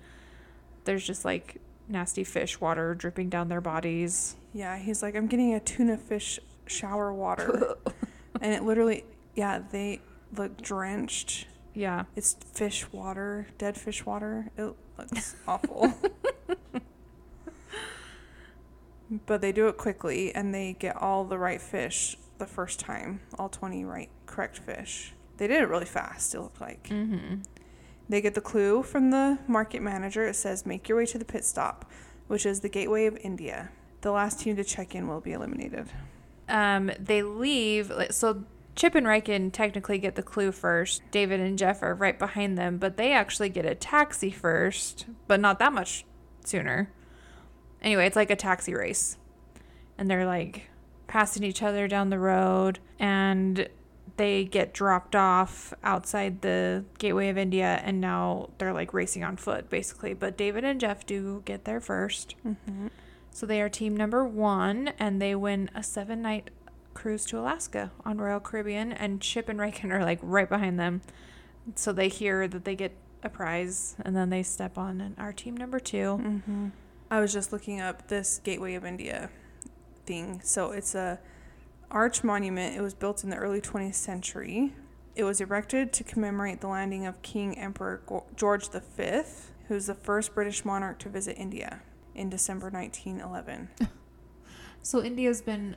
[0.85, 4.37] there's just like nasty fish water dripping down their bodies.
[4.55, 7.77] Yeah, he's like, I'm getting a tuna fish shower water.
[8.41, 10.01] and it literally, yeah, they
[10.35, 11.47] look drenched.
[11.75, 12.05] Yeah.
[12.17, 14.51] It's fish water, dead fish water.
[14.57, 15.93] It looks awful.
[19.27, 23.21] but they do it quickly and they get all the right fish the first time,
[23.39, 25.13] all 20 right correct fish.
[25.37, 26.85] They did it really fast, it looked like.
[26.85, 27.45] Mhm.
[28.09, 30.25] They get the clue from the market manager.
[30.27, 31.91] It says, Make your way to the pit stop,
[32.29, 33.71] which is the gateway of India.
[34.03, 35.89] The last team to check in will be eliminated.
[36.49, 37.93] um, they leave.
[38.11, 38.45] So
[38.77, 41.03] Chip and Reichen technically get the clue first.
[41.11, 45.41] David and Jeff are right behind them, but they actually get a taxi first, but
[45.41, 46.05] not that much
[46.45, 46.89] sooner.
[47.83, 49.17] Anyway, it's like a taxi race.
[49.99, 50.69] And they're like
[51.07, 53.69] passing each other down the road and
[54.17, 59.37] they get dropped off outside the Gateway of India and now they're like racing on
[59.37, 60.15] foot basically.
[60.15, 62.35] But David and Jeff do get there first.
[62.47, 62.89] Mm-hmm.
[63.37, 66.49] So they are team number one, and they win a seven night
[66.95, 68.95] cruise to Alaska on Royal Caribbean.
[68.95, 71.03] And Chip and Reichen are like right behind them.
[71.75, 75.35] So they hear that they get a prize, and then they step on and are
[75.35, 76.69] team number 2 Mm-hmm.
[77.11, 79.29] I was just looking up this Gateway of India
[80.07, 80.41] thing.
[80.45, 81.19] So it's a
[81.91, 82.77] arch monument.
[82.77, 84.73] It was built in the early 20th century.
[85.15, 88.03] It was erected to commemorate the landing of King Emperor
[88.37, 89.23] George V,
[89.69, 91.81] who's the first British monarch to visit India.
[92.15, 93.69] in December 1911.
[94.83, 95.75] So India's been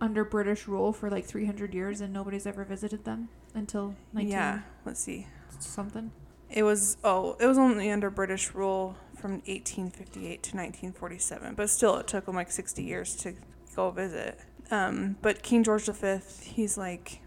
[0.00, 4.60] under British rule for like 300 years and nobody's ever visited them until 19 Yeah,
[4.84, 5.26] let's see.
[5.58, 6.12] something.
[6.48, 11.96] It was oh, it was only under British rule from 1858 to 1947, but still
[11.96, 13.34] it took them like 60 years to
[13.74, 14.38] go visit.
[14.70, 17.20] Um, but King George V, he's like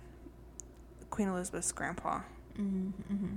[1.10, 2.22] Queen Elizabeth's grandpa.
[2.60, 3.36] Mm-hmm.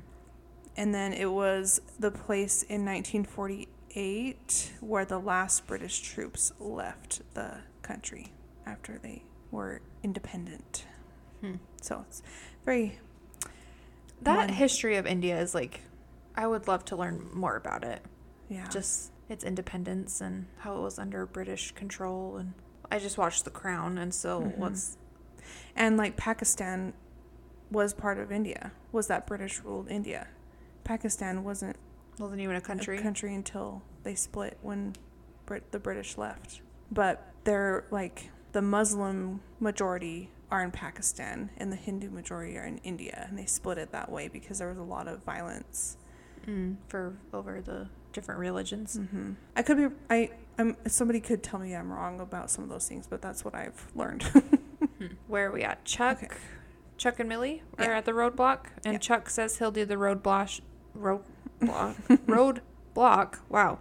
[0.77, 7.59] And then it was the place in 1948 where the last British troops left the
[7.83, 8.33] country
[8.67, 10.87] after they were independent.
[11.41, 11.55] Hmm.
[11.81, 12.23] So it's
[12.65, 12.99] very
[14.23, 15.81] That One- history of India is like,
[16.37, 18.03] I would love to learn more about it.
[18.49, 18.69] yeah.
[18.69, 22.37] Just its independence and how it was under British control.
[22.37, 22.55] And
[22.91, 24.57] I just watched The Crown, and so Mhm.
[24.59, 24.97] what's
[25.77, 26.93] And like Pakistan
[27.71, 30.29] was part of India, was that British ruled India.
[30.85, 31.77] Pakistan wasn't
[32.19, 32.99] wasn't even a country.
[32.99, 34.95] a country until they split when
[35.47, 36.61] Brit- the British left.
[36.91, 42.79] But they're like the Muslim majority are in Pakistan and the Hindu majority are in
[42.79, 45.97] India, and they split it that way because there was a lot of violence.
[46.47, 48.97] mm, for over the different religions.
[48.97, 52.71] hmm I could be I I'm somebody could tell me I'm wrong about some of
[52.71, 54.25] those things, but that's what I've learned.
[54.99, 55.07] Hmm.
[55.29, 55.85] Where are we at?
[55.85, 56.35] Chuck, Okay.
[56.97, 57.99] Chuck and Millie are Yeah.
[57.99, 58.99] at the roadblock, and Yeah.
[58.99, 60.51] Chuck says he'll do the road block,
[62.27, 62.63] road
[62.95, 63.41] block.
[63.49, 63.79] Wow,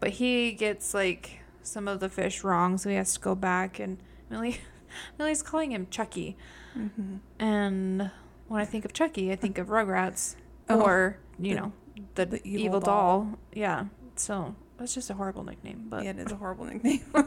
[0.00, 3.78] but he gets like some of the fish wrong, so he has to go back.
[3.78, 3.98] And
[4.30, 4.60] Millie,
[5.18, 6.36] Millie's calling him Chucky,
[6.74, 8.10] hmm and
[8.48, 10.36] when I think of Chucky, I think of Rugrats,
[10.68, 11.72] Oh, or you the- know,
[12.14, 13.20] the, the evil, evil doll.
[13.24, 13.38] doll.
[13.52, 16.04] Yeah, so that's just a horrible nickname, but.
[16.04, 17.00] yeah, it is a horrible nickname.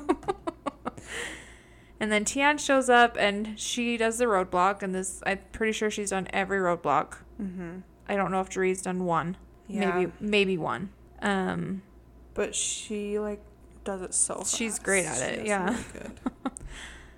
[2.02, 5.92] And then Tian shows up and she does the roadblock, and this I'm pretty sure
[5.92, 7.16] she's done every roadblock.
[7.38, 9.36] hmm I don't know if Doree's done one,
[9.68, 10.92] Yeah, maybe maybe one.
[11.22, 11.82] Um,
[12.36, 13.42] but she like
[13.84, 14.44] does it so.
[14.46, 15.66] She's great at it, yeah.
[15.72, 16.12] really good.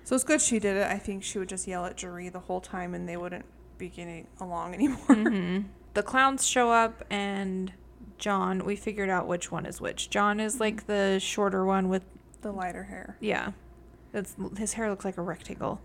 [0.02, 0.90] so it's good she did it.
[0.90, 3.44] I think she would just yell at Jaree the whole time, and they wouldn't
[3.78, 4.98] be getting along anymore.
[5.06, 5.66] mhm.
[5.94, 7.72] The clowns show up, and
[8.18, 8.64] John.
[8.64, 10.10] We figured out which one is which.
[10.10, 10.92] John is like mm-hmm.
[10.92, 12.02] the shorter one with
[12.42, 13.16] the lighter hair.
[13.20, 13.52] yeah,
[14.12, 15.80] it's his hair looks like a rectangle,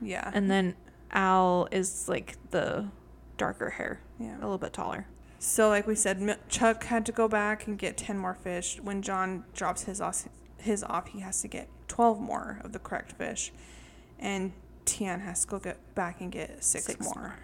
[0.00, 0.30] Yeah.
[0.34, 0.74] and then
[1.12, 2.88] Al is like the
[3.36, 4.36] darker hair, yeah.
[4.36, 5.06] a little bit taller.
[5.38, 8.78] So, like we said, Chuck had to go back and get 10 more fish.
[8.82, 12.78] When John drops his off, his off, he has to get 12 more of the
[12.78, 13.50] correct fish.
[14.18, 14.52] And
[14.84, 17.14] Tian has to go get back and get six, Six more.
[17.14, 17.34] more.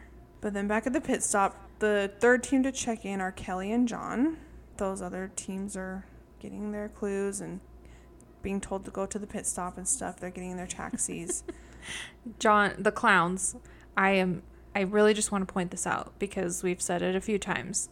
[0.42, 3.72] But then back at the pit stop, the third team to check in are Kelly
[3.72, 4.38] and John.
[4.76, 6.04] Those other teams are
[6.40, 7.60] getting their clues and
[8.42, 10.18] being told to go to the pit stop and stuff.
[10.20, 11.42] They're getting their taxis.
[12.38, 13.56] John, the clowns.
[13.96, 14.42] I am.
[14.74, 17.88] I really just want to point this out because we've said it a few times.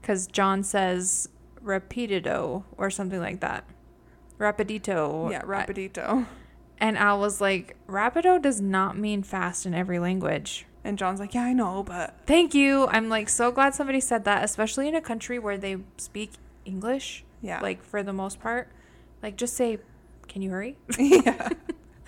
[0.00, 1.28] Because John says
[1.62, 3.64] rapidido or something like that.
[4.38, 5.30] Rapidito.
[5.30, 6.26] yeah, I- Rapidito.
[6.78, 10.66] and Al was like, rapido does not mean fast in every language.
[10.84, 12.86] And John's like, yeah, I know, but Thank you.
[12.88, 16.32] I'm like so glad somebody said that, especially in a country where they speak
[16.66, 17.60] English, yeah.
[17.60, 18.68] like for the most part.
[19.22, 19.78] Like just say,
[20.28, 20.76] can you hurry?
[20.98, 21.48] yeah.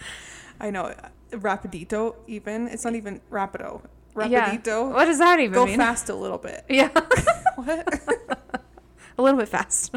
[0.60, 0.84] I know.
[0.84, 2.68] Uh, rapidito, even.
[2.68, 3.80] It's not even rapido.
[4.16, 4.56] Yeah.
[4.56, 4.92] Rapidito.
[4.92, 5.60] What does that even mean?
[5.60, 5.78] Go mean?
[5.78, 6.64] fast a little bit.
[6.68, 6.88] Yeah,
[7.56, 7.86] what?
[9.18, 9.94] a little bit fast.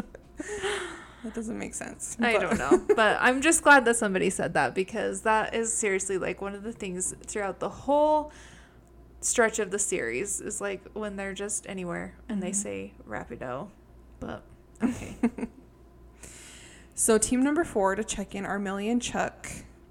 [1.24, 2.16] That doesn't make sense.
[2.20, 5.72] I but- don't know, but I'm just glad that somebody said that because that is
[5.72, 8.32] seriously like one of the things throughout the whole
[9.20, 12.54] stretch of the series is like when they're just anywhere and they Mhm.
[12.54, 13.68] say rapido.
[14.18, 14.42] But
[14.82, 15.16] okay.
[16.94, 19.48] So, team number four to check in are Millie and Chuck.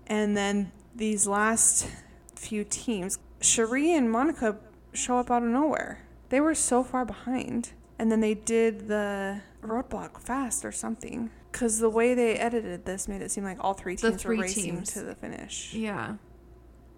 [0.08, 1.88] And then these last
[2.36, 4.58] few teams, Sheree and Monica
[4.94, 6.00] show up out of nowhere.
[6.30, 7.72] They were so far behind.
[7.98, 11.32] And then they did the roadblock fast or something.
[11.52, 14.44] Because the way they edited this made it seem like all three teams three were
[14.44, 14.94] racing teams.
[14.94, 15.74] to the finish.
[15.74, 16.16] yeah.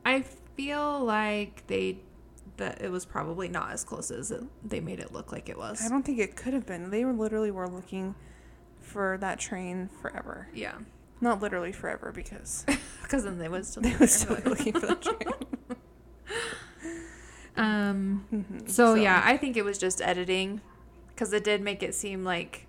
[0.06, 0.24] I
[0.56, 2.00] feel like they
[2.62, 5.58] that it was probably not as close as it, they made it look like it
[5.58, 5.82] was.
[5.86, 6.90] I don't think it could have been.
[6.90, 8.16] They were literally were looking
[8.80, 10.48] for that train forever.
[10.54, 10.76] yeah.
[11.24, 12.66] Not literally forever because
[13.04, 14.08] Because then they would still they there.
[14.08, 15.18] still looking for that train.
[17.58, 18.70] Um Mhm.
[18.70, 20.62] So, yeah, I think it was just editing
[21.10, 22.66] because it did make it seem like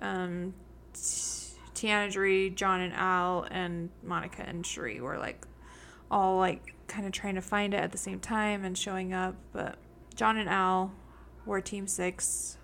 [0.00, 0.54] um,
[0.94, 5.46] Tiana Dree, John and Al, and Monica and Sheree were like
[6.10, 9.36] all like kind of trying to find it at the same time and showing up.
[9.52, 9.76] But
[10.14, 10.92] John and Al
[11.46, 12.56] were Team Six.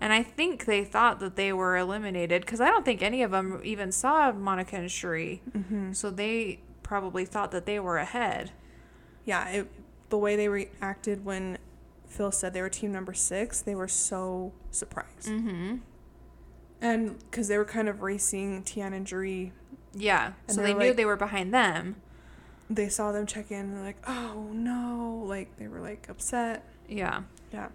[0.00, 3.30] And I think they thought that they were eliminated because I don't think any of
[3.32, 5.40] them even saw Monica and Sheree.
[5.52, 8.50] hmm So they probably thought that they were ahead.
[9.26, 9.70] yeah, it,
[10.08, 11.58] the way they reacted when
[12.08, 15.28] Phil said they were team number six, they were so surprised.
[15.28, 15.76] Mm-hmm.
[16.80, 19.52] And because they were kind of racing Tian and Jaree,
[19.92, 20.32] Yeah.
[20.48, 21.96] And so they they knew like- they were behind them.
[22.70, 25.24] They saw them check in and they're like, oh no.
[25.26, 26.64] Like they were like upset.
[26.88, 27.22] Yeah.
[27.52, 27.68] Yeah.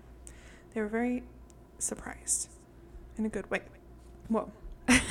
[0.74, 1.24] They were very
[1.78, 2.50] surprised
[3.18, 3.62] in a good way.
[4.30, 4.52] Whoa.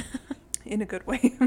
[0.64, 1.38] in a good way.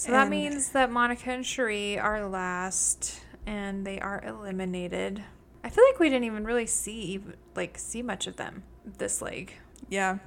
[0.00, 5.22] So that means that Monica and Sheree are last and they are eliminated.
[5.62, 7.20] I feel like we didn't even really see
[7.54, 8.62] like see much of them
[8.98, 9.52] this leg.
[9.90, 10.18] Yeah.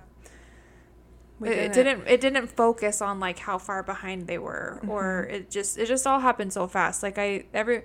[1.39, 5.25] We it, it didn't it didn't focus on like how far behind they were or
[5.27, 5.35] Mm-hmm.
[5.35, 7.01] it just it just all happened so fast.
[7.03, 7.83] Like I every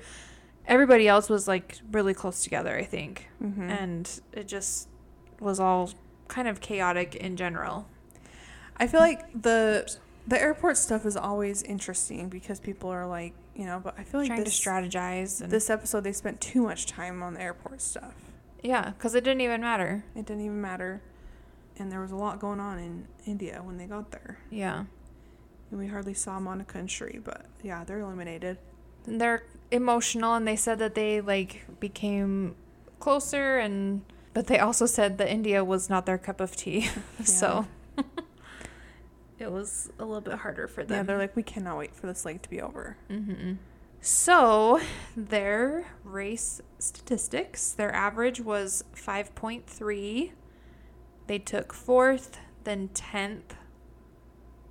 [0.66, 3.28] everybody else was like really close together, I think.
[3.42, 3.70] Mhm.
[3.70, 4.88] And it just
[5.40, 5.90] was all
[6.28, 7.86] kind of chaotic in general.
[8.76, 9.90] I feel like the
[10.26, 14.20] the airport stuff is always interesting because people are like, you know, but I feel
[14.20, 17.40] like trying this, to strategize and this episode they spent too much time on the
[17.40, 18.12] airport stuff.
[18.62, 20.04] yeah, cuz it didn't even matter.
[20.14, 21.00] It didn't even matter.
[21.78, 24.38] And there was a lot going on in India when they got there.
[24.50, 24.84] Yeah.
[25.70, 28.58] And we hardly saw Monica and Sheree, but yeah, they're eliminated.
[29.06, 32.56] And they're emotional and they said that they like became
[33.00, 34.02] closer and
[34.34, 36.88] but they also said that India was not their cup of tea.
[37.24, 37.66] so
[39.38, 41.06] it was a little bit harder for Yeah, them.
[41.06, 42.96] they're like, we cannot wait for this leg to be over.
[43.08, 43.54] hmm
[44.00, 44.80] So
[45.16, 50.32] their race statistics, their average was 5.3.
[51.28, 53.52] They took fourth, then 10th,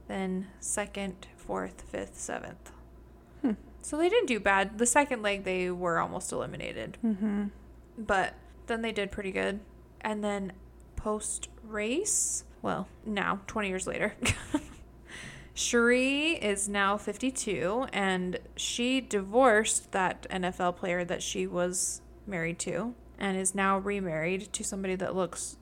[0.08, 2.72] then second, fourth, fifth, seventh.
[3.42, 3.52] Hmm.
[3.82, 4.78] So they didn't do bad.
[4.78, 7.46] The second leg, they were almost eliminated, Mm-hmm.
[7.98, 8.34] but
[8.66, 9.62] then they did pretty good.
[10.02, 10.52] And then
[10.96, 14.16] post race, well, now, 20 years later.
[15.56, 22.94] Sheree is now 52 and she divorced that NFL player that she was married to
[23.18, 25.58] and is now remarried to somebody that looks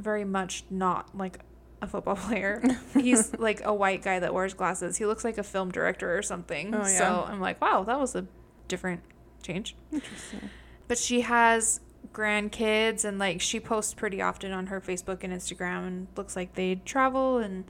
[0.00, 1.38] very much not like
[1.82, 2.62] a football player.
[2.94, 4.96] He's like a white guy that wears glasses.
[4.96, 6.74] He looks like a film director or something.
[6.74, 6.84] Oh, yeah.
[6.84, 8.26] So I'm like, wow, that was a
[8.68, 9.02] different
[9.42, 9.76] change.
[9.92, 10.50] Interesting.
[10.88, 11.80] But she has
[12.12, 16.54] grandkids and like she posts pretty often on her Facebook and Instagram and looks like
[16.54, 17.64] they travel and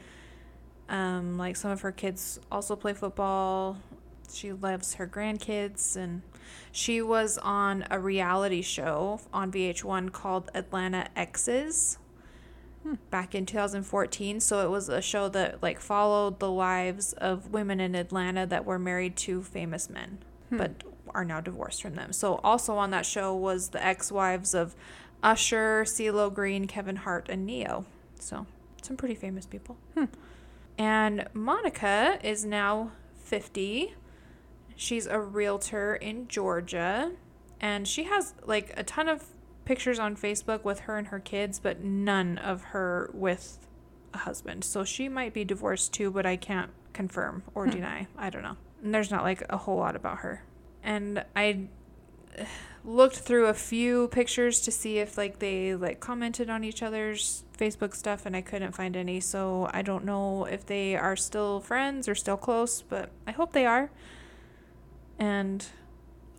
[0.89, 3.77] um like some of her kids also play football.
[4.33, 6.23] She loves her grandkids and
[6.73, 11.09] she was on a reality show on VH1 called Atlanta
[12.85, 17.53] Exes back in 2014 so it was a show that like followed the lives of
[17.53, 20.57] women in Atlanta that were married to famous men hmm.
[20.57, 20.83] but
[21.15, 22.13] are now divorced from them.
[22.13, 24.75] So also on that show was the ex-wives of
[25.23, 27.85] Usher, CeeLo Green, Kevin Hart, and Ne-Yo.
[28.19, 28.47] So
[28.83, 29.77] some pretty famous people.
[29.95, 30.05] Hmm.
[30.79, 33.95] And Monica is now 50.
[34.77, 37.13] She's a realtor in Georgia,
[37.61, 39.27] and she has like a ton of
[39.65, 43.67] pictures on Facebook with her and her kids, but none of her with
[44.15, 44.65] a husband.
[44.65, 47.71] So she might be divorced too, but I can't confirm or Hmm.
[47.71, 48.07] deny.
[48.19, 48.57] I don't know.
[48.83, 50.43] And there's not like a whole lot about her.
[50.83, 51.69] And I
[52.85, 57.45] looked through a few pictures to see if like they like commented on each other's
[57.59, 59.21] Facebook stuff and I couldn't find any.
[59.21, 63.53] So I don't know if they are still friends or still close, but I hope
[63.53, 63.91] they are.
[65.19, 65.67] And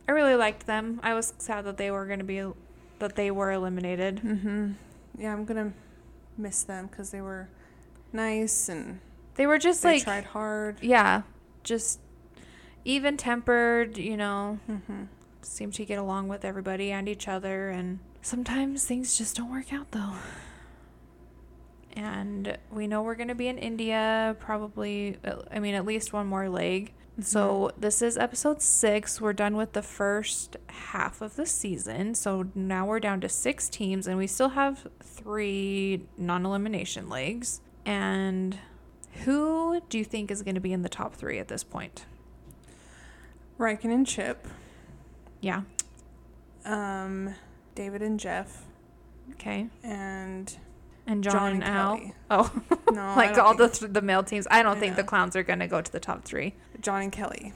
[0.07, 0.99] I really liked them.
[1.03, 2.43] I was sad that they were going to be
[3.01, 4.21] that they were eliminated.
[4.23, 4.71] Mm-hmm.
[5.19, 5.73] Yeah, I'm gonna
[6.37, 7.49] miss them because they were
[8.13, 8.99] nice and
[9.35, 10.77] They were just they like tried hard.
[10.81, 11.23] yeah,
[11.63, 11.99] just
[12.85, 15.03] even tempered, you know, Mm-hmm.
[15.41, 19.71] seem to get along with everybody and each other and sometimes things just don't work
[19.73, 20.13] out though.
[21.93, 25.17] And we know we're going to be in India probably
[25.51, 26.93] I mean at least one more leg.
[27.19, 29.19] So this is episode 6.
[29.21, 32.15] We're done with the first half of the season.
[32.15, 37.62] So now we're down to 6 teams and we still have 3 non-elimination legs.
[37.86, 38.58] And
[39.25, 42.06] who do you think is going to be in the top 3 at this point?
[43.60, 44.48] Reichen and Chip,
[45.42, 45.62] Yeah.
[46.65, 47.35] um,
[47.75, 48.63] David and Jeff,
[49.33, 49.67] Okay.
[49.83, 50.58] and
[51.08, 51.97] And John, John and, and Al.
[51.97, 52.13] Kelly.
[52.33, 54.47] Oh, no, like all the th- the male teams.
[54.49, 56.54] I don't I think the clowns are gonna go to the top three.
[56.79, 57.54] John and Kelly.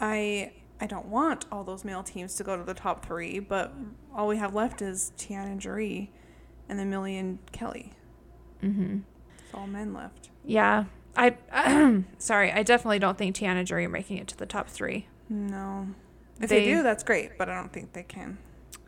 [0.00, 3.72] I I don't want all those male teams to go to the top three, but
[4.14, 6.08] all we have left is Tian and Jaree,
[6.68, 7.92] and then Millie and Kelly.
[8.62, 8.98] Mm-hmm.
[9.44, 10.30] It's all men left.
[10.44, 10.84] Yeah,
[11.16, 11.36] I
[12.18, 15.06] sorry, I definitely don't think Tiana and Jaree are making it to the top three.
[15.28, 15.88] No,
[16.40, 18.38] if they, They- do, that's great, but I don't think they can.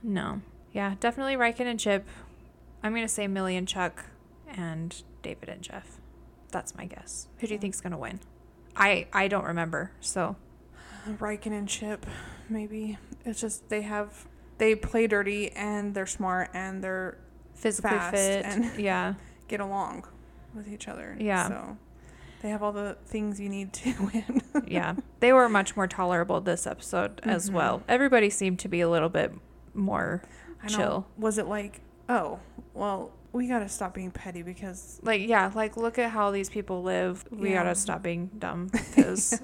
[0.02, 0.40] No.
[0.72, 2.04] Yeah, definitely Reichen and Chip.
[2.84, 4.04] I'm gonna say Millie and Chuck,
[4.46, 5.98] and David and Jeff.
[6.52, 7.26] That's my guess.
[7.38, 8.20] Who do you think's gonna win?
[8.76, 9.90] I I don't remember.
[10.00, 10.36] So
[11.08, 12.06] Reichen and Chip,
[12.48, 12.98] maybe.
[13.24, 14.26] It's just they have
[14.58, 17.18] they play dirty and they're smart and they're
[17.54, 18.44] physically fit.
[18.44, 19.14] and- yeah.
[19.48, 20.04] get along.
[20.54, 21.16] with each other.
[21.18, 21.48] Yeah.
[21.48, 21.76] So
[22.42, 24.42] they have all the things you need to win.
[24.68, 27.54] yeah, they were much more tolerable this episode as Mhm.
[27.54, 27.82] well.
[27.88, 29.32] Everybody seemed to be a little bit
[29.74, 30.22] more
[30.68, 31.06] chill.
[31.18, 32.38] Was it like, oh,
[32.74, 36.48] well, we got to stop being petty because, Like, yeah, like look at how these
[36.50, 37.24] people live.
[37.30, 37.62] We Yeah.
[37.64, 39.40] gotta stop being dumb because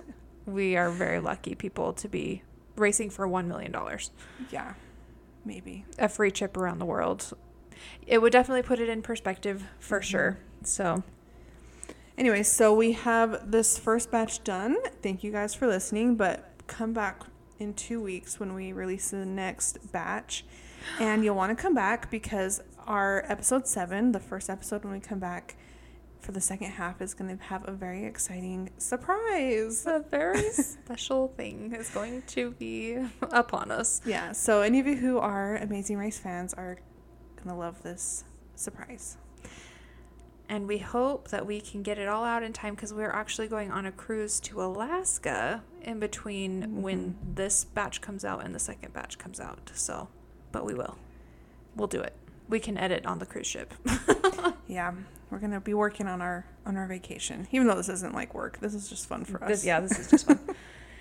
[0.46, 2.42] we are very lucky people to be
[2.76, 3.74] racing for $1 million.
[4.50, 4.74] yeah,
[5.44, 5.84] maybe.
[5.98, 7.32] A free trip around the world.
[8.06, 10.04] It would definitely put it in perspective for Mhm.
[10.04, 10.38] sure.
[10.62, 11.02] So,
[12.18, 14.76] Anyway, so we have this first batch done.
[15.02, 17.22] Thank you guys for listening, but come back
[17.58, 20.44] in two weeks when we release the next batch.
[20.98, 25.00] And you'll want to come back because our episode seven, the first episode when we
[25.00, 25.56] come back
[26.18, 29.86] for the second half, is going to have a very exciting surprise.
[29.86, 34.00] a very special thing is going to be upon us.
[34.04, 36.78] Yeah, so any of you who are Amazing Race fans are
[37.36, 38.24] going to love this
[38.54, 39.16] surprise.
[40.50, 43.46] And we hope that we can get it all out in time because we're actually
[43.46, 47.34] going on a cruise to Alaska in between when mm-hmm.
[47.34, 49.70] this batch comes out and the second batch comes out.
[49.74, 50.08] So,
[50.52, 50.96] but we will.
[51.76, 52.14] We'll do it.
[52.48, 53.72] We can edit on the cruise ship.
[54.70, 54.92] Yeah,
[55.30, 57.48] we're going to be working on our on our vacation.
[57.50, 59.48] Even though this isn't like work, this is just fun for us.
[59.48, 60.38] This, yeah, this is just fun.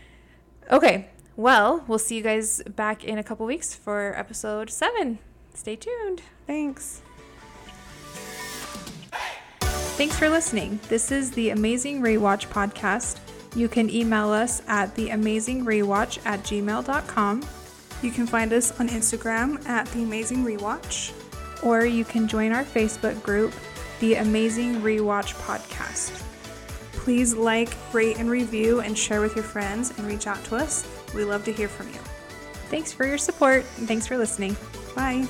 [0.72, 1.10] okay.
[1.36, 5.20] Well, we'll see you guys back in a couple weeks for episode seven.
[5.54, 6.24] Stay tuned.
[6.48, 7.04] Thanks.
[9.62, 10.80] Thanks for listening.
[10.90, 13.20] This is the Amazing Rewatch podcast.
[13.56, 17.44] You can email us at theamazingrewatch at gmail.com
[18.02, 21.14] You can find us on Instagram at The Amazing Rewatch.
[21.62, 23.54] or you can join our Facebook group,
[24.00, 26.12] The Amazing Rewatch Podcast.
[26.94, 30.88] Please like, rate, and review, and share with your friends, and reach out to us.
[31.14, 32.00] We love to hear from you.
[32.70, 34.56] Thanks for your support and thanks for listening.
[34.96, 35.28] Bye.